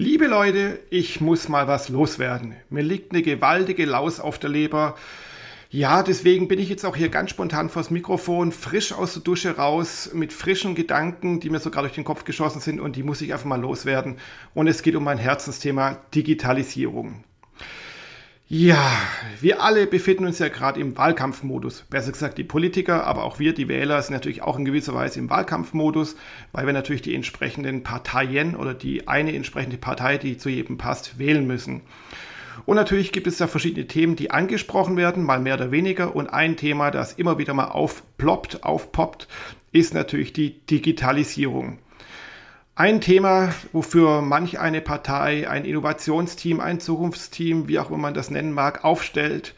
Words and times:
Liebe 0.00 0.28
Leute, 0.28 0.78
ich 0.90 1.20
muss 1.20 1.48
mal 1.48 1.66
was 1.66 1.88
loswerden. 1.88 2.54
Mir 2.70 2.84
liegt 2.84 3.10
eine 3.10 3.20
gewaltige 3.20 3.84
Laus 3.84 4.20
auf 4.20 4.38
der 4.38 4.48
Leber. 4.48 4.94
Ja, 5.70 6.04
deswegen 6.04 6.46
bin 6.46 6.60
ich 6.60 6.68
jetzt 6.68 6.84
auch 6.84 6.94
hier 6.94 7.08
ganz 7.08 7.30
spontan 7.30 7.68
vors 7.68 7.90
Mikrofon, 7.90 8.52
frisch 8.52 8.92
aus 8.92 9.14
der 9.14 9.22
Dusche 9.22 9.56
raus, 9.56 10.10
mit 10.14 10.32
frischen 10.32 10.76
Gedanken, 10.76 11.40
die 11.40 11.50
mir 11.50 11.58
so 11.58 11.72
gerade 11.72 11.88
durch 11.88 11.96
den 11.96 12.04
Kopf 12.04 12.22
geschossen 12.22 12.60
sind 12.60 12.78
und 12.78 12.94
die 12.94 13.02
muss 13.02 13.20
ich 13.22 13.32
einfach 13.32 13.46
mal 13.46 13.60
loswerden. 13.60 14.18
Und 14.54 14.68
es 14.68 14.84
geht 14.84 14.94
um 14.94 15.02
mein 15.02 15.18
Herzensthema 15.18 15.96
Digitalisierung. 16.14 17.24
Ja, 18.50 18.90
wir 19.42 19.62
alle 19.62 19.86
befinden 19.86 20.24
uns 20.24 20.38
ja 20.38 20.48
gerade 20.48 20.80
im 20.80 20.96
Wahlkampfmodus. 20.96 21.84
Besser 21.90 22.12
gesagt, 22.12 22.38
die 22.38 22.44
Politiker, 22.44 23.06
aber 23.06 23.24
auch 23.24 23.38
wir, 23.38 23.52
die 23.52 23.68
Wähler, 23.68 24.00
sind 24.00 24.14
natürlich 24.14 24.40
auch 24.40 24.58
in 24.58 24.64
gewisser 24.64 24.94
Weise 24.94 25.18
im 25.18 25.28
Wahlkampfmodus, 25.28 26.16
weil 26.52 26.64
wir 26.64 26.72
natürlich 26.72 27.02
die 27.02 27.14
entsprechenden 27.14 27.82
Parteien 27.82 28.56
oder 28.56 28.72
die 28.72 29.06
eine 29.06 29.34
entsprechende 29.34 29.76
Partei, 29.76 30.16
die 30.16 30.38
zu 30.38 30.48
jedem 30.48 30.78
passt, 30.78 31.18
wählen 31.18 31.46
müssen. 31.46 31.82
Und 32.64 32.76
natürlich 32.76 33.12
gibt 33.12 33.26
es 33.26 33.36
da 33.36 33.48
verschiedene 33.48 33.86
Themen, 33.86 34.16
die 34.16 34.30
angesprochen 34.30 34.96
werden, 34.96 35.24
mal 35.24 35.40
mehr 35.40 35.56
oder 35.56 35.70
weniger. 35.70 36.16
Und 36.16 36.28
ein 36.28 36.56
Thema, 36.56 36.90
das 36.90 37.12
immer 37.12 37.36
wieder 37.36 37.52
mal 37.52 37.68
aufploppt, 37.68 38.64
aufpoppt, 38.64 39.28
ist 39.72 39.92
natürlich 39.92 40.32
die 40.32 40.58
Digitalisierung. 40.66 41.80
Ein 42.78 43.00
Thema, 43.00 43.52
wofür 43.72 44.22
manch 44.22 44.60
eine 44.60 44.80
Partei, 44.80 45.50
ein 45.50 45.64
Innovationsteam, 45.64 46.60
ein 46.60 46.78
Zukunftsteam, 46.78 47.66
wie 47.66 47.80
auch 47.80 47.88
immer 47.88 47.98
man 47.98 48.14
das 48.14 48.30
nennen 48.30 48.52
mag, 48.52 48.84
aufstellt. 48.84 49.56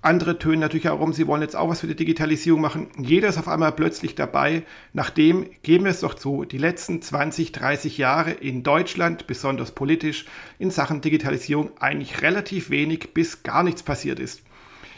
Andere 0.00 0.38
tönen 0.38 0.60
natürlich 0.60 0.86
herum, 0.86 1.12
sie 1.12 1.26
wollen 1.26 1.42
jetzt 1.42 1.54
auch 1.54 1.68
was 1.68 1.80
für 1.80 1.86
die 1.86 1.96
Digitalisierung 1.96 2.62
machen. 2.62 2.86
Jeder 2.96 3.28
ist 3.28 3.36
auf 3.36 3.46
einmal 3.46 3.72
plötzlich 3.72 4.14
dabei, 4.14 4.62
nachdem, 4.94 5.50
geben 5.62 5.84
wir 5.84 5.90
es 5.90 6.00
doch 6.00 6.14
zu, 6.14 6.46
die 6.46 6.56
letzten 6.56 7.02
20, 7.02 7.52
30 7.52 7.98
Jahre 7.98 8.30
in 8.30 8.62
Deutschland, 8.62 9.26
besonders 9.26 9.72
politisch, 9.72 10.24
in 10.58 10.70
Sachen 10.70 11.02
Digitalisierung 11.02 11.72
eigentlich 11.78 12.22
relativ 12.22 12.70
wenig 12.70 13.12
bis 13.12 13.42
gar 13.42 13.64
nichts 13.64 13.82
passiert 13.82 14.18
ist. 14.18 14.40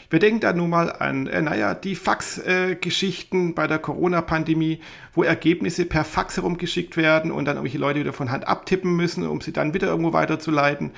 Wir 0.09 0.19
denken 0.19 0.39
da 0.39 0.53
nun 0.53 0.69
mal 0.69 0.91
an, 0.91 1.27
äh, 1.27 1.41
naja, 1.41 1.73
die 1.73 1.95
Fax-Geschichten 1.95 3.49
äh, 3.49 3.53
bei 3.53 3.67
der 3.67 3.79
Corona-Pandemie, 3.79 4.79
wo 5.13 5.23
Ergebnisse 5.23 5.85
per 5.85 6.03
Fax 6.03 6.37
herumgeschickt 6.37 6.95
werden 6.95 7.31
und 7.31 7.45
dann 7.45 7.55
irgendwelche 7.55 7.79
Leute 7.79 7.99
wieder 8.01 8.13
von 8.13 8.31
Hand 8.31 8.47
abtippen 8.47 8.95
müssen, 8.95 9.25
um 9.27 9.41
sie 9.41 9.51
dann 9.51 9.73
wieder 9.73 9.87
irgendwo 9.87 10.13
weiterzuleiten. 10.13 10.91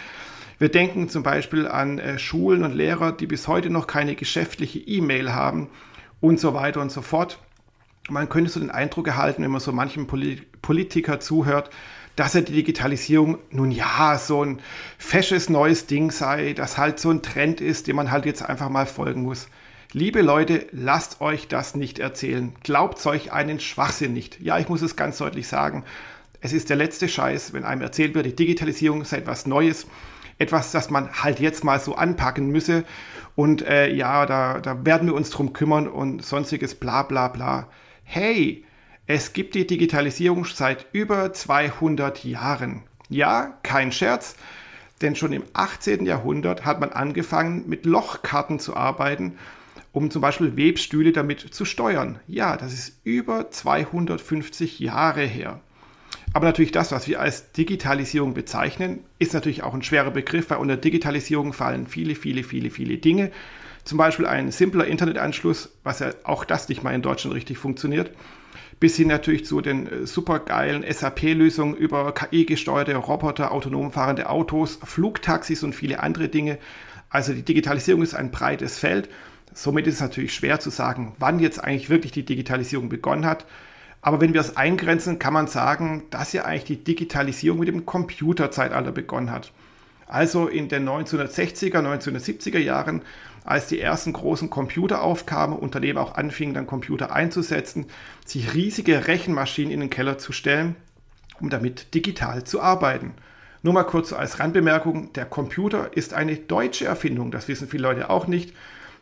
Wir 0.60 0.70
denken 0.70 1.08
zum 1.08 1.24
Beispiel 1.24 1.68
an 1.68 2.00
äh, 2.00 2.20
Schulen 2.20 2.64
und 2.64 2.74
Lehrer, 2.74 3.12
die 3.12 3.28
bis 3.28 3.48
heute 3.48 3.70
noch 3.70 3.88
keine 3.88 4.16
geschäftliche 4.16 4.80
E-Mail 4.80 5.34
haben 5.34 5.70
und 6.20 6.40
so 6.40 6.54
weiter 6.54 6.82
und 6.82 6.92
so 6.92 7.02
fort. 7.02 7.40
Man 8.10 8.28
könnte 8.28 8.50
so 8.50 8.60
den 8.60 8.72
Eindruck 8.72 9.08
erhalten, 9.08 9.44
wenn 9.44 9.52
man 9.52 9.62
so 9.62 9.72
manchem 9.72 10.08
Politiker 10.08 11.20
zuhört, 11.20 11.70
dass 12.18 12.34
ja 12.34 12.42
die 12.42 12.52
Digitalisierung 12.54 13.38
nun 13.52 13.72
ja 13.72 14.18
so 14.18 14.44
ein 14.44 14.60
fesches 14.98 15.50
neues 15.50 15.86
Ding 15.86 16.12
sei, 16.12 16.54
das 16.54 16.78
halt 16.78 17.00
so 17.00 17.12
ein 17.12 17.22
Trend 17.22 17.62
ist, 17.62 17.88
dem 17.88 17.96
man 17.96 18.12
halt 18.12 18.26
jetzt 18.26 18.42
einfach 18.42 18.70
mal 18.70 18.88
folgen 18.88 19.22
muss. 19.22 19.48
Liebe 19.94 20.22
Leute, 20.22 20.66
lasst 20.72 21.22
euch 21.22 21.48
das 21.48 21.76
nicht 21.76 22.00
erzählen. 22.00 22.54
Glaubt 22.64 23.06
euch 23.06 23.32
einen 23.32 23.60
Schwachsinn 23.60 24.14
nicht. 24.14 24.42
Ja, 24.42 24.58
ich 24.58 24.68
muss 24.68 24.82
es 24.82 24.96
ganz 24.96 25.20
deutlich 25.20 25.48
sagen. 25.48 25.86
Es 26.42 26.54
ist 26.54 26.70
der 26.72 26.76
letzte 26.76 27.08
Scheiß, 27.08 27.54
wenn 27.54 27.64
einem 27.64 27.82
erzählt 27.82 28.16
wird, 28.16 28.26
die 28.26 28.36
Digitalisierung 28.36 29.06
sei 29.06 29.18
etwas 29.18 29.46
Neues, 29.46 29.86
etwas, 30.40 30.72
das 30.72 30.90
man 30.90 31.12
halt 31.24 31.40
jetzt 31.40 31.64
mal 31.64 31.80
so 31.80 31.96
anpacken 31.96 32.50
müsse. 32.50 32.84
Und 33.36 33.62
äh, 33.62 33.94
ja, 33.94 34.26
da, 34.26 34.60
da 34.60 34.84
werden 34.86 35.08
wir 35.08 35.14
uns 35.14 35.30
drum 35.30 35.54
kümmern 35.54 35.88
und 35.88 36.26
sonstiges 36.26 36.74
bla 36.74 37.04
bla 37.04 37.28
bla. 37.28 37.70
Hey, 38.04 38.66
es 39.10 39.32
gibt 39.32 39.56
die 39.56 39.66
Digitalisierung 39.66 40.44
seit 40.44 40.86
über 40.92 41.32
200 41.32 42.26
Jahren. 42.26 42.84
Ja, 43.08 43.58
kein 43.64 43.94
Scherz, 43.94 44.36
denn 45.02 45.16
schon 45.16 45.32
im 45.32 45.44
18. 45.54 46.06
Jahrhundert 46.06 46.66
hat 46.66 46.82
man 46.82 46.92
angefangen, 46.92 47.64
mit 47.68 47.86
Lochkarten 47.86 48.60
zu 48.60 48.76
arbeiten, 48.76 49.38
um 49.94 50.12
zum 50.12 50.22
Beispiel 50.22 50.58
Webstühle 50.58 51.14
damit 51.14 51.40
zu 51.40 51.64
steuern. 51.64 52.20
Ja, 52.28 52.58
das 52.58 52.74
ist 52.74 53.00
über 53.06 53.50
250 53.50 54.80
Jahre 54.80 55.24
her. 55.24 55.62
Aber 56.34 56.46
natürlich 56.46 56.74
das, 56.74 56.92
was 56.92 57.08
wir 57.08 57.22
als 57.22 57.54
Digitalisierung 57.54 58.34
bezeichnen, 58.34 59.00
ist 59.20 59.34
natürlich 59.34 59.64
auch 59.64 59.74
ein 59.74 59.84
schwerer 59.84 60.12
Begriff, 60.12 60.50
weil 60.50 60.58
unter 60.58 60.76
Digitalisierung 60.76 61.54
fallen 61.54 61.88
viele, 61.88 62.16
viele, 62.16 62.44
viele, 62.44 62.70
viele 62.70 62.98
Dinge. 62.98 63.32
Zum 63.86 63.98
Beispiel 63.98 64.26
ein 64.26 64.52
simpler 64.52 64.86
Internetanschluss, 64.86 65.72
was 65.86 66.00
ja 66.00 66.12
auch 66.26 66.44
das 66.44 66.68
nicht 66.68 66.84
mal 66.84 66.94
in 66.94 67.02
Deutschland 67.02 67.34
richtig 67.34 67.58
funktioniert 67.58 68.12
bis 68.80 68.96
hin 68.96 69.08
natürlich 69.08 69.46
zu 69.46 69.62
den 69.62 69.88
äh, 69.88 70.08
supergeilen 70.08 70.86
SAP-Lösungen 70.88 71.76
über 71.76 72.14
KI-gesteuerte 72.14 72.96
Roboter, 72.96 73.52
autonom 73.52 73.92
fahrende 73.92 74.30
Autos, 74.30 74.80
Flugtaxis 74.84 75.64
und 75.64 75.74
viele 75.74 76.02
andere 76.02 76.30
Dinge. 76.30 76.58
Also 77.10 77.34
die 77.34 77.44
Digitalisierung 77.44 78.02
ist 78.04 78.14
ein 78.14 78.32
breites 78.32 78.78
Feld. 78.78 79.10
Somit 79.54 79.88
ist 79.88 79.96
es 79.96 80.02
natürlich 80.02 80.34
schwer 80.34 80.60
zu 80.60 80.70
sagen, 80.70 81.16
wann 81.20 81.40
jetzt 81.40 81.64
eigentlich 81.64 81.90
wirklich 81.90 82.12
die 82.12 82.26
Digitalisierung 82.26 82.90
begonnen 82.90 83.26
hat. 83.26 83.46
Aber 84.02 84.22
wenn 84.22 84.34
wir 84.34 84.42
es 84.42 84.56
eingrenzen, 84.56 85.18
kann 85.18 85.34
man 85.34 85.48
sagen, 85.48 86.04
dass 86.12 86.34
ja 86.34 86.46
eigentlich 86.46 86.66
die 86.66 86.84
Digitalisierung 86.84 87.60
mit 87.60 87.68
dem 87.68 87.86
Computerzeitalter 87.86 88.92
begonnen 88.92 89.32
hat. 89.32 89.52
Also 90.06 90.48
in 90.48 90.70
den 90.70 90.88
1960er, 90.88 91.80
1970er 91.80 92.60
Jahren 92.60 93.02
als 93.48 93.68
die 93.68 93.80
ersten 93.80 94.12
großen 94.12 94.50
Computer 94.50 95.02
aufkamen, 95.02 95.58
Unternehmen 95.58 95.98
auch 95.98 96.16
anfingen, 96.16 96.54
dann 96.54 96.68
Computer 96.68 97.14
einzusetzen, 97.14 97.86
sich 98.26 98.54
riesige 98.54 99.08
Rechenmaschinen 99.08 99.72
in 99.72 99.80
den 99.80 99.90
Keller 99.90 100.18
zu 100.18 100.34
stellen, 100.34 100.76
um 101.40 101.50
damit 101.50 101.96
digital 101.96 102.44
zu 102.44 102.62
arbeiten. 102.62 103.14
Nur 103.64 103.74
mal 103.74 103.86
kurz 103.86 104.12
als 104.12 104.40
Randbemerkung, 104.40 105.14
der 105.14 105.26
Computer 105.26 105.96
ist 105.96 106.14
eine 106.14 106.36
deutsche 106.36 106.86
Erfindung, 106.86 107.32
das 107.32 107.48
wissen 107.48 107.70
viele 107.70 107.84
Leute 107.84 108.10
auch 108.10 108.28
nicht. 108.28 108.54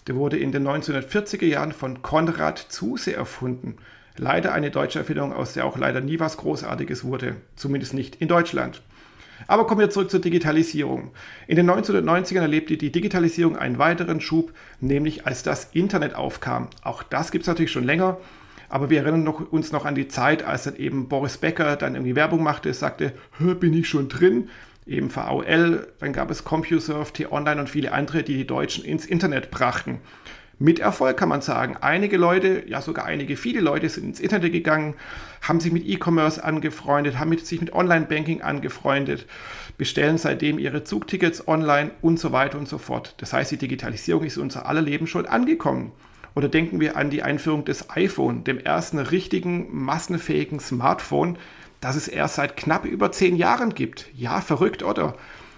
Der 0.05 0.15
wurde 0.15 0.37
in 0.37 0.51
den 0.51 0.67
1940er 0.67 1.45
Jahren 1.45 1.71
von 1.71 2.03
Konrad 2.03 2.59
Zuse 2.59 3.15
erfunden. 3.15 3.77
Leider 4.15 4.53
eine 4.53 4.69
deutsche 4.69 4.99
Erfindung, 4.99 5.33
aus 5.33 5.53
der 5.53 5.65
auch 5.65 5.75
leider 5.75 6.01
nie 6.01 6.19
was 6.19 6.37
Großartiges 6.37 7.03
wurde, 7.03 7.35
zumindest 7.55 7.95
nicht 7.95 8.17
in 8.17 8.27
Deutschland. 8.27 8.83
Aber 9.47 9.67
kommen 9.67 9.81
wir 9.81 9.89
zurück 9.89 10.09
zur 10.09 10.21
Digitalisierung. 10.21 11.11
In 11.47 11.55
den 11.55 11.69
1990ern 11.69 12.41
erlebte 12.41 12.77
die 12.77 12.91
Digitalisierung 12.91 13.57
einen 13.57 13.77
weiteren 13.77 14.21
Schub, 14.21 14.53
nämlich 14.79 15.25
als 15.25 15.43
das 15.43 15.69
Internet 15.73 16.15
aufkam. 16.15 16.69
Auch 16.83 17.03
das 17.03 17.31
gibt 17.31 17.43
es 17.43 17.47
natürlich 17.47 17.71
schon 17.71 17.83
länger, 17.83 18.17
aber 18.69 18.89
wir 18.89 19.01
erinnern 19.01 19.23
noch, 19.23 19.51
uns 19.51 19.71
noch 19.71 19.85
an 19.85 19.95
die 19.95 20.07
Zeit, 20.07 20.43
als 20.43 20.63
dann 20.63 20.75
eben 20.75 21.07
Boris 21.07 21.37
Becker 21.37 21.75
dann 21.75 21.95
irgendwie 21.95 22.15
Werbung 22.15 22.43
machte, 22.43 22.73
sagte, 22.73 23.13
bin 23.59 23.73
ich 23.73 23.87
schon 23.87 24.09
drin? 24.09 24.49
Eben 24.87 25.09
VOL, 25.09 25.87
dann 25.99 26.13
gab 26.13 26.29
es 26.29 26.43
CompuServe, 26.43 27.11
T-Online 27.11 27.61
und 27.61 27.69
viele 27.69 27.91
andere, 27.91 28.21
die 28.21 28.35
die 28.35 28.47
Deutschen 28.47 28.85
ins 28.85 29.05
Internet 29.05 29.49
brachten 29.49 29.99
mit 30.57 30.79
Erfolg, 30.79 31.17
kann 31.17 31.29
man 31.29 31.41
sagen. 31.41 31.77
Einige 31.81 32.17
Leute, 32.17 32.63
ja 32.67 32.81
sogar 32.81 33.05
einige, 33.05 33.35
viele 33.35 33.59
Leute 33.59 33.89
sind 33.89 34.05
ins 34.05 34.19
Internet 34.19 34.53
gegangen, 34.53 34.95
haben 35.41 35.59
sich 35.59 35.71
mit 35.71 35.85
E-Commerce 35.85 36.43
angefreundet, 36.43 37.19
haben 37.19 37.37
sich 37.37 37.59
mit 37.59 37.73
Online-Banking 37.73 38.41
angefreundet, 38.41 39.25
bestellen 39.77 40.17
seitdem 40.17 40.57
ihre 40.57 40.83
Zugtickets 40.83 41.47
online 41.47 41.91
und 42.01 42.19
so 42.19 42.31
weiter 42.31 42.57
und 42.57 42.67
so 42.67 42.77
fort. 42.77 43.15
Das 43.17 43.33
heißt, 43.33 43.51
die 43.51 43.57
Digitalisierung 43.57 44.23
ist 44.23 44.37
unser 44.37 44.65
aller 44.65 44.81
Leben 44.81 45.07
schon 45.07 45.25
angekommen. 45.25 45.91
Oder 46.35 46.49
denken 46.49 46.79
wir 46.81 46.97
an 46.97 47.09
die 47.09 47.23
Einführung 47.23 47.63
des 47.63 47.89
iPhone, 47.91 48.43
dem 48.43 48.59
ersten 48.59 48.99
richtigen, 48.99 49.67
massenfähigen 49.71 50.59
Smartphone, 50.59 51.37
das 51.79 51.95
es 51.95 52.07
erst 52.07 52.35
seit 52.35 52.57
knapp 52.57 52.85
über 52.85 53.11
zehn 53.11 53.35
Jahren 53.35 53.73
gibt. 53.73 54.07
Ja, 54.13 54.41
verrückt, 54.41 54.83
oder? 54.83 55.15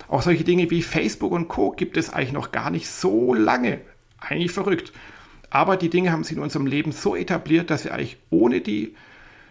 Auch 0.07 0.21
solche 0.21 0.43
Dinge 0.43 0.69
wie 0.69 0.83
Facebook 0.83 1.31
und 1.31 1.47
Co. 1.47 1.71
gibt 1.71 1.97
es 1.97 2.11
eigentlich 2.11 2.31
noch 2.31 2.51
gar 2.51 2.69
nicht 2.69 2.87
so 2.87 3.33
lange 3.33 3.79
eigentlich 4.29 4.51
verrückt. 4.51 4.91
Aber 5.49 5.77
die 5.77 5.89
Dinge 5.89 6.11
haben 6.11 6.23
sich 6.23 6.35
in 6.35 6.43
unserem 6.43 6.65
Leben 6.65 6.91
so 6.91 7.15
etabliert, 7.15 7.69
dass 7.69 7.85
wir 7.85 7.93
eigentlich 7.93 8.17
ohne 8.29 8.61
die 8.61 8.95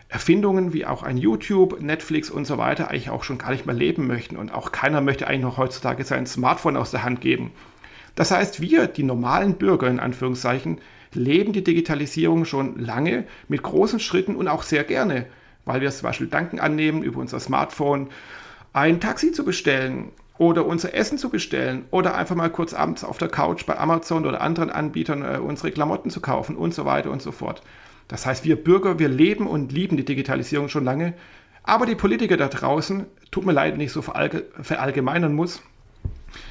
Erfindungen 0.09 0.72
wie 0.72 0.87
auch 0.87 1.03
ein 1.03 1.16
YouTube, 1.16 1.81
Netflix 1.81 2.31
und 2.31 2.44
so 2.44 2.59
weiter 2.59 2.91
eigentlich 2.91 3.10
auch 3.10 3.25
schon 3.25 3.38
gar 3.38 3.50
nicht 3.50 3.66
mehr 3.66 3.75
leben 3.75 4.06
möchten. 4.06 4.36
Und 4.36 4.53
auch 4.53 4.72
keiner 4.72 5.00
möchte 5.00 5.27
eigentlich 5.27 5.42
noch 5.42 5.56
heutzutage 5.56 6.04
sein 6.04 6.27
Smartphone 6.27 6.77
aus 6.77 6.91
der 6.91 7.03
Hand 7.03 7.21
geben. 7.21 7.50
Das 8.15 8.30
heißt, 8.30 8.60
wir, 8.60 8.86
die 8.86 9.03
normalen 9.03 9.54
Bürger 9.54 9.89
in 9.89 10.00
Anführungszeichen, 10.00 10.78
leben 11.12 11.53
die 11.53 11.65
Digitalisierung 11.65 12.45
schon 12.45 12.78
lange 12.78 13.24
mit 13.48 13.62
großen 13.62 14.00
Schritten 14.00 14.36
und 14.36 14.48
auch 14.48 14.62
sehr 14.62 14.84
gerne, 14.84 15.27
weil 15.65 15.80
wir 15.80 15.91
zum 15.91 16.04
Beispiel 16.04 16.27
Danken 16.27 16.60
annehmen, 16.60 17.03
über 17.03 17.21
unser 17.21 17.41
Smartphone 17.41 18.09
ein 18.72 19.00
Taxi 19.00 19.33
zu 19.33 19.45
bestellen 19.45 20.12
oder 20.38 20.66
unser 20.66 20.94
Essen 20.94 21.18
zu 21.18 21.30
bestellen 21.30 21.84
oder 21.91 22.15
einfach 22.15 22.36
mal 22.36 22.50
kurz 22.50 22.74
abends 22.74 23.04
auf 23.04 23.18
der 23.18 23.28
Couch 23.28 23.66
bei 23.66 23.78
Amazon 23.78 24.27
oder 24.27 24.41
anderen 24.41 24.71
Anbietern 24.71 25.22
äh, 25.22 25.38
unsere 25.38 25.71
Klamotten 25.71 26.10
zu 26.10 26.21
kaufen 26.21 26.56
und 26.56 26.74
so 26.74 26.84
weiter 26.84 27.10
und 27.10 27.22
so 27.22 27.33
fort. 27.33 27.62
Das 28.09 28.27
heißt, 28.27 28.44
wir 28.44 28.56
Bürger, 28.56 28.98
wir 28.98 29.09
leben 29.09 29.47
und 29.47 29.72
lieben 29.72 29.97
die 29.97 30.04
Digitalisierung 30.04 30.68
schon 30.68 30.84
lange, 30.84 31.15
aber 31.62 31.86
die 31.86 31.97
Politiker 31.97 32.36
da 32.36 32.48
draußen, 32.48 33.06
tut 33.30 33.44
mir 33.44 33.53
leid, 33.53 33.78
ich 33.80 33.92
so 33.92 34.03
verallgemeinern 34.03 35.34
muss, 35.34 35.62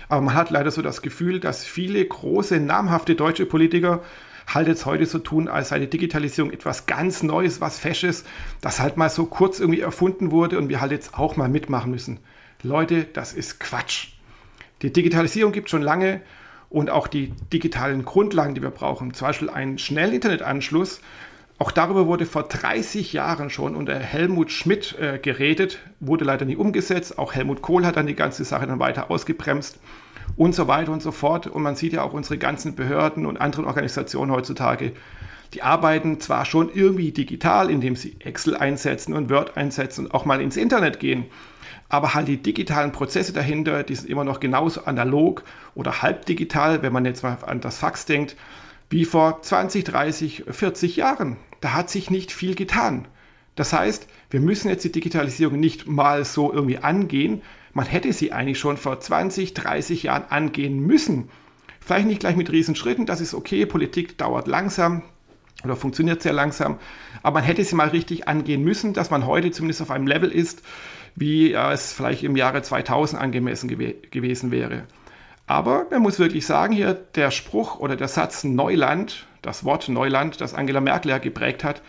aber 0.09 0.21
man 0.21 0.35
hat 0.35 0.49
leider 0.49 0.71
so 0.71 0.81
das 0.81 1.01
Gefühl, 1.01 1.39
dass 1.39 1.63
viele 1.63 2.03
große, 2.03 2.59
namhafte 2.59 3.15
deutsche 3.15 3.45
Politiker 3.45 4.01
halt 4.47 4.67
jetzt 4.67 4.85
heute 4.85 5.05
so 5.05 5.19
tun, 5.19 5.47
als 5.47 5.69
sei 5.69 5.79
die 5.79 5.89
Digitalisierung 5.89 6.51
etwas 6.51 6.85
ganz 6.85 7.23
Neues, 7.23 7.61
was 7.61 7.79
Fesches, 7.79 8.25
das 8.61 8.79
halt 8.79 8.97
mal 8.97 9.09
so 9.09 9.25
kurz 9.25 9.59
irgendwie 9.59 9.79
erfunden 9.79 10.31
wurde 10.31 10.57
und 10.57 10.69
wir 10.69 10.81
halt 10.81 10.91
jetzt 10.91 11.17
auch 11.17 11.35
mal 11.35 11.49
mitmachen 11.49 11.91
müssen. 11.91 12.19
Leute, 12.65 13.03
das 13.03 13.33
ist 13.33 13.59
Quatsch. 13.59 14.09
Die 14.81 14.91
Digitalisierung 14.91 15.53
gibt 15.53 15.69
schon 15.69 15.81
lange 15.81 16.21
und 16.69 16.89
auch 16.89 17.07
die 17.07 17.31
digitalen 17.53 18.03
Grundlagen, 18.03 18.55
die 18.55 18.61
wir 18.61 18.71
brauchen, 18.71 19.13
zum 19.13 19.27
Beispiel 19.27 19.49
einen 19.49 19.77
schnellen 19.77 20.13
Internetanschluss, 20.13 20.99
auch 21.57 21.71
darüber 21.71 22.05
wurde 22.05 22.25
vor 22.25 22.43
30 22.43 23.13
Jahren 23.13 23.49
schon 23.49 23.75
unter 23.77 23.97
Helmut 23.97 24.51
Schmidt 24.51 24.97
äh, 24.99 25.19
geredet, 25.19 25.79
wurde 26.01 26.25
leider 26.25 26.43
nie 26.43 26.57
umgesetzt. 26.57 27.17
Auch 27.17 27.33
Helmut 27.33 27.61
Kohl 27.61 27.85
hat 27.85 27.95
dann 27.95 28.07
die 28.07 28.15
ganze 28.15 28.43
Sache 28.43 28.67
dann 28.67 28.79
weiter 28.79 29.09
ausgebremst 29.09 29.79
und 30.35 30.53
so 30.53 30.67
weiter 30.67 30.91
und 30.91 31.01
so 31.01 31.13
fort. 31.13 31.47
Und 31.47 31.63
man 31.63 31.77
sieht 31.77 31.93
ja 31.93 32.01
auch 32.01 32.11
unsere 32.11 32.37
ganzen 32.37 32.75
Behörden 32.75 33.25
und 33.25 33.39
anderen 33.39 33.65
Organisationen 33.65 34.33
heutzutage, 34.33 34.91
die 35.53 35.61
arbeiten 35.61 36.19
zwar 36.19 36.43
schon 36.43 36.69
irgendwie 36.73 37.13
digital, 37.13 37.69
indem 37.69 37.95
sie 37.95 38.17
Excel 38.19 38.57
einsetzen 38.57 39.13
und 39.13 39.29
Word 39.29 39.55
einsetzen 39.55 40.07
und 40.07 40.13
auch 40.13 40.25
mal 40.25 40.41
ins 40.41 40.57
Internet 40.57 40.99
gehen, 40.99 41.25
aber 41.89 42.13
halt 42.13 42.27
die 42.27 42.41
digitalen 42.41 42.91
Prozesse 42.91 43.33
dahinter, 43.33 43.83
die 43.83 43.95
sind 43.95 44.09
immer 44.09 44.23
noch 44.23 44.39
genauso 44.39 44.85
analog 44.85 45.43
oder 45.75 46.01
halbdigital, 46.01 46.81
wenn 46.81 46.93
man 46.93 47.05
jetzt 47.05 47.23
mal 47.23 47.37
an 47.45 47.61
das 47.61 47.77
Fax 47.77 48.05
denkt 48.05 48.35
wie 48.89 49.05
vor 49.05 49.41
20, 49.41 49.83
30, 49.83 50.43
40 50.49 50.95
Jahren. 50.95 51.37
Da 51.61 51.73
hat 51.73 51.89
sich 51.89 52.11
nicht 52.11 52.31
viel 52.31 52.55
getan. 52.55 53.07
Das 53.55 53.73
heißt, 53.73 54.07
wir 54.29 54.39
müssen 54.39 54.69
jetzt 54.69 54.83
die 54.83 54.91
Digitalisierung 54.91 55.59
nicht 55.59 55.87
mal 55.87 56.25
so 56.25 56.53
irgendwie 56.53 56.77
angehen. 56.77 57.41
Man 57.73 57.85
hätte 57.85 58.11
sie 58.13 58.31
eigentlich 58.31 58.59
schon 58.59 58.77
vor 58.77 58.99
20, 58.99 59.53
30 59.53 60.03
Jahren 60.03 60.25
angehen 60.29 60.79
müssen. 60.79 61.29
Vielleicht 61.79 62.07
nicht 62.07 62.19
gleich 62.19 62.35
mit 62.35 62.51
Riesenschritten, 62.51 63.05
das 63.05 63.21
ist 63.21 63.33
okay. 63.33 63.65
Politik 63.65 64.17
dauert 64.17 64.47
langsam 64.47 65.03
oder 65.63 65.75
funktioniert 65.75 66.21
sehr 66.21 66.33
langsam. 66.33 66.79
Aber 67.23 67.39
man 67.39 67.43
hätte 67.43 67.63
sie 67.63 67.75
mal 67.75 67.89
richtig 67.89 68.27
angehen 68.27 68.63
müssen, 68.63 68.93
dass 68.93 69.09
man 69.09 69.25
heute 69.25 69.51
zumindest 69.51 69.81
auf 69.81 69.91
einem 69.91 70.07
Level 70.07 70.31
ist, 70.31 70.61
wie 71.15 71.53
es 71.53 71.93
vielleicht 71.93 72.23
im 72.23 72.35
Jahre 72.35 72.61
2000 72.61 73.21
angemessen 73.21 73.69
gew 73.69 73.93
gewesen 74.11 74.51
wäre. 74.51 74.83
Aber 75.47 75.85
man 75.91 76.01
muss 76.01 76.19
wirklich 76.19 76.45
sagen, 76.45 76.73
hier 76.73 76.93
der 76.93 77.31
Spruch 77.31 77.79
oder 77.79 77.95
der 77.95 78.07
Satz 78.07 78.43
Neuland, 78.43 79.27
das 79.41 79.63
Wort 79.63 79.87
Neuland, 79.89 80.41
das 80.41 80.53
Angela 80.53 80.81
Merkel 80.81 81.11
ja 81.11 81.19
geprägt 81.19 81.63
hat, 81.63 81.81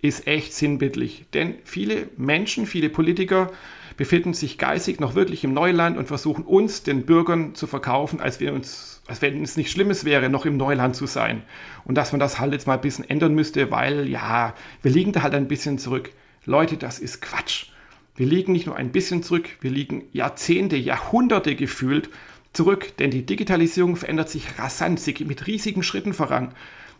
ist 0.00 0.26
echt 0.26 0.52
sinnbildlich. 0.54 1.24
Denn 1.32 1.56
viele 1.64 2.08
Menschen, 2.16 2.66
viele 2.66 2.88
Politiker 2.88 3.50
befinden 3.96 4.32
sich 4.32 4.58
geistig 4.58 5.00
noch 5.00 5.14
wirklich 5.14 5.42
im 5.42 5.52
Neuland 5.52 5.98
und 5.98 6.06
versuchen 6.06 6.44
uns, 6.44 6.82
den 6.84 7.04
Bürgern, 7.04 7.54
zu 7.54 7.66
verkaufen, 7.66 8.20
als, 8.20 8.40
wir 8.40 8.52
uns, 8.52 8.97
als 9.08 9.22
wenn 9.22 9.42
es 9.42 9.56
nicht 9.56 9.70
Schlimmes 9.70 10.04
wäre, 10.04 10.28
noch 10.28 10.44
im 10.44 10.56
Neuland 10.56 10.94
zu 10.94 11.06
sein. 11.06 11.42
Und 11.84 11.96
dass 11.96 12.12
man 12.12 12.20
das 12.20 12.38
halt 12.38 12.52
jetzt 12.52 12.66
mal 12.66 12.74
ein 12.74 12.80
bisschen 12.80 13.08
ändern 13.08 13.34
müsste, 13.34 13.70
weil 13.70 14.06
ja, 14.08 14.54
wir 14.82 14.90
liegen 14.90 15.12
da 15.12 15.22
halt 15.22 15.34
ein 15.34 15.48
bisschen 15.48 15.78
zurück. 15.78 16.10
Leute, 16.44 16.76
das 16.76 16.98
ist 16.98 17.20
Quatsch. 17.22 17.66
Wir 18.14 18.26
liegen 18.26 18.52
nicht 18.52 18.66
nur 18.66 18.76
ein 18.76 18.90
bisschen 18.92 19.22
zurück, 19.22 19.48
wir 19.60 19.70
liegen 19.70 20.04
Jahrzehnte, 20.12 20.76
Jahrhunderte 20.76 21.54
gefühlt 21.54 22.10
zurück, 22.52 22.96
denn 22.98 23.10
die 23.10 23.24
Digitalisierung 23.24 23.96
verändert 23.96 24.28
sich 24.28 24.58
rasant, 24.58 24.98
sie 24.98 25.14
geht 25.14 25.28
mit 25.28 25.46
riesigen 25.46 25.82
Schritten 25.82 26.12
voran. 26.12 26.52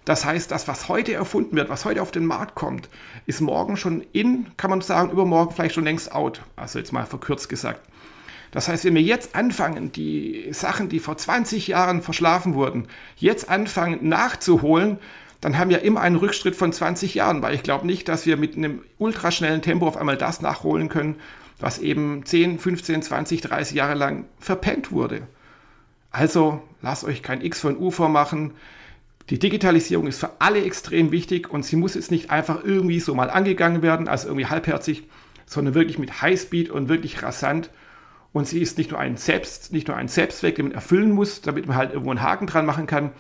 Das 0.05 0.25
heißt, 0.25 0.51
das, 0.51 0.69
was 0.69 0.89
heute 0.89 1.13
erfunden 1.13 1.57
wird, 1.57 1.69
was 1.69 1.85
heute 1.85 2.01
auf 2.01 2.13
den 2.13 2.25
Markt 2.25 2.55
kommt, 2.55 2.89
ist 3.27 3.41
morgen 3.41 3.77
schon 3.77 4.03
in, 4.13 4.47
kann 4.57 4.71
man 4.71 4.81
sagen, 4.81 5.11
übermorgen 5.11 5.55
vielleicht 5.55 5.75
schon 5.75 5.85
längst 5.85 6.13
out. 6.13 6.43
Also 6.57 6.79
jetzt 6.79 6.93
mal 6.93 7.05
verkürzt 7.05 7.49
gesagt. 7.49 7.81
Das 8.50 8.69
heißt, 8.69 8.85
wenn 8.85 8.95
wir 8.95 9.03
jetzt 9.03 9.35
anfangen, 9.35 9.93
die 9.93 10.49
Sachen, 10.53 10.89
die 10.89 11.00
vor 11.00 11.17
20 11.17 11.69
Jahren 11.69 12.03
verschlafen 12.03 12.55
wurden, 12.55 12.89
jetzt 13.17 13.49
anfangen 13.49 14.09
nachzuholen, 14.09 14.99
dann 15.41 15.59
haben 15.59 15.71
wir 15.71 15.83
immer 15.83 16.00
einen 16.00 16.17
Rückschritt 16.17 16.56
von 16.56 16.73
20 16.73 17.15
Jahren, 17.15 17.43
weil 17.43 17.55
ich 17.55 17.62
glaube 17.62 17.87
nicht, 17.87 18.09
dass 18.09 18.27
wir 18.27 18.37
mit 18.37 18.56
einem 18.56 18.83
ultraschnellen 18.99 19.62
Tempo 19.62 19.87
auf 19.87 19.97
einmal 19.97 20.17
das 20.17 20.41
nachholen 20.41 20.89
können, 20.89 21.17
was 21.61 21.79
eben 21.79 22.25
10, 22.25 22.59
15, 22.59 23.03
20, 23.03 23.41
30 23.43 23.77
Jahre 23.77 23.95
lang 23.95 24.25
verpennt 24.39 24.91
wurde. 24.91 25.23
Also 26.11 26.62
lasst 26.83 27.05
euch 27.05 27.23
kein 27.23 27.41
X 27.41 27.61
von 27.61 27.77
U 27.77 27.91
vormachen. 27.91 28.53
Die 29.31 29.39
Digitalisierung 29.39 30.06
ist 30.06 30.19
für 30.19 30.31
alle 30.39 30.65
extrem 30.65 31.12
wichtig 31.12 31.50
und 31.50 31.65
sie 31.65 31.77
muss 31.77 31.95
jetzt 31.95 32.11
nicht 32.11 32.31
einfach 32.31 32.65
irgendwie 32.65 32.99
so 32.99 33.15
mal 33.15 33.31
angegangen 33.31 33.83
werden, 33.83 34.09
also 34.09 34.29
irgendwie 34.29 34.47
halbherzig, 34.47 35.05
sondern 35.47 35.75
wirklich 35.75 35.99
mit 35.99 36.23
Highspeed 36.23 36.71
und 36.71 36.89
wirklich 36.89 37.23
rasant. 37.23 37.71
Und 38.33 38.47
sie 38.47 38.61
ist 38.61 38.79
nicht 38.79 38.91
nur 38.91 39.01
ein 39.01 39.17
Selbst, 39.17 39.73
nicht 39.73 39.89
nur 39.89 39.97
ein 39.97 40.09
Selbstzweck, 40.09 40.57
den 40.57 40.67
man 40.67 40.75
erfüllen 40.75 41.13
muss, 41.13 41.41
damit 41.41 41.67
man 41.67 41.77
halt 41.77 41.93
irgendwo 41.93 42.11
einen 42.11 42.23
Haken 42.23 42.47
dran 42.47 42.67
machen 42.67 42.87
kann, 42.87 43.13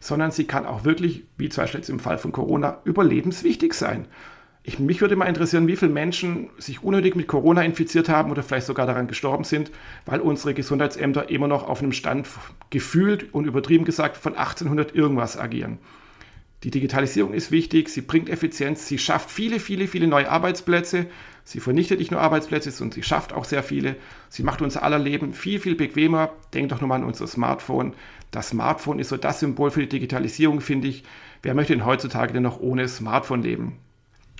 sondern 0.00 0.30
sie 0.30 0.44
kann 0.44 0.66
auch 0.66 0.84
wirklich, 0.84 1.24
wie 1.36 1.48
zum 1.48 1.62
Beispiel 1.62 1.80
jetzt 1.80 1.88
im 1.90 2.00
Fall 2.00 2.18
von 2.18 2.32
Corona, 2.32 2.80
überlebenswichtig 2.84 3.74
sein. 3.74 4.06
Ich, 4.62 4.80
mich 4.80 5.00
würde 5.00 5.14
mal 5.14 5.26
interessieren, 5.26 5.68
wie 5.68 5.76
viele 5.76 5.92
Menschen 5.92 6.50
sich 6.58 6.82
unnötig 6.82 7.14
mit 7.14 7.28
Corona 7.28 7.62
infiziert 7.62 8.08
haben 8.08 8.32
oder 8.32 8.42
vielleicht 8.42 8.66
sogar 8.66 8.86
daran 8.86 9.06
gestorben 9.06 9.44
sind, 9.44 9.70
weil 10.06 10.20
unsere 10.20 10.54
Gesundheitsämter 10.54 11.30
immer 11.30 11.46
noch 11.46 11.68
auf 11.68 11.80
einem 11.80 11.92
Stand 11.92 12.26
gefühlt 12.70 13.32
und 13.32 13.46
übertrieben 13.46 13.84
gesagt 13.84 14.16
von 14.16 14.34
1800 14.34 14.92
irgendwas 14.92 15.38
agieren. 15.38 15.78
Die 16.64 16.72
Digitalisierung 16.72 17.32
ist 17.32 17.52
wichtig, 17.52 17.88
sie 17.90 18.00
bringt 18.00 18.28
Effizienz, 18.28 18.88
sie 18.88 18.98
schafft 18.98 19.30
viele, 19.30 19.60
viele, 19.60 19.86
viele 19.86 20.08
neue 20.08 20.28
Arbeitsplätze. 20.28 21.06
Sie 21.48 21.60
vernichtet 21.60 22.00
nicht 22.00 22.10
nur 22.10 22.20
Arbeitsplätze, 22.20 22.72
sondern 22.72 22.96
sie 22.96 23.04
schafft 23.04 23.32
auch 23.32 23.44
sehr 23.44 23.62
viele. 23.62 23.94
Sie 24.28 24.42
macht 24.42 24.62
unser 24.62 24.82
aller 24.82 24.98
Leben 24.98 25.32
viel, 25.32 25.60
viel 25.60 25.76
bequemer. 25.76 26.30
Denkt 26.52 26.72
doch 26.72 26.80
nur 26.80 26.88
mal 26.88 26.96
an 26.96 27.04
unser 27.04 27.28
Smartphone. 27.28 27.94
Das 28.32 28.48
Smartphone 28.48 28.98
ist 28.98 29.10
so 29.10 29.16
das 29.16 29.38
Symbol 29.38 29.70
für 29.70 29.80
die 29.80 29.88
Digitalisierung, 29.88 30.60
finde 30.60 30.88
ich. 30.88 31.04
Wer 31.44 31.54
möchte 31.54 31.72
denn 31.72 31.86
heutzutage 31.86 32.32
denn 32.32 32.42
noch 32.42 32.58
ohne 32.58 32.88
Smartphone 32.88 33.42
leben? 33.42 33.78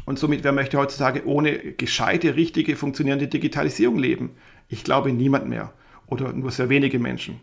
Und 0.04 0.18
somit, 0.18 0.42
wer 0.42 0.50
möchte 0.50 0.78
heutzutage 0.78 1.24
ohne 1.26 1.56
gescheite, 1.74 2.34
richtige, 2.34 2.74
funktionierende 2.74 3.28
Digitalisierung 3.28 3.98
leben? 3.98 4.30
Ich 4.68 4.82
glaube 4.82 5.12
niemand 5.12 5.48
mehr 5.48 5.72
oder 6.08 6.32
nur 6.32 6.50
sehr 6.50 6.68
wenige 6.70 6.98
Menschen. 6.98 7.38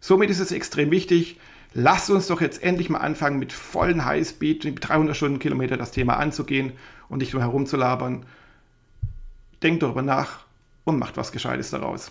Somit 0.00 0.30
ist 0.30 0.40
es 0.40 0.52
extrem 0.52 0.90
wichtig, 0.90 1.38
lasst 1.74 2.08
uns 2.08 2.28
doch 2.28 2.40
jetzt 2.40 2.62
endlich 2.62 2.88
mal 2.88 3.00
anfangen, 3.00 3.38
mit 3.38 3.52
vollen 3.52 4.06
Highspeed, 4.06 4.64
mit 4.64 4.88
300 4.88 5.14
Stundenkilometer 5.14 5.76
das 5.76 5.90
Thema 5.90 6.14
anzugehen 6.14 6.72
und 7.10 7.18
nicht 7.18 7.34
nur 7.34 7.42
herumzulabern. 7.42 8.24
Denkt 9.62 9.82
darüber 9.82 10.02
nach 10.02 10.44
und 10.84 10.98
macht 10.98 11.16
was 11.16 11.32
Gescheites 11.32 11.70
daraus. 11.70 12.10